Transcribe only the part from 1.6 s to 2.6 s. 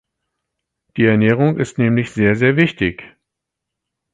nämlich sehr, sehr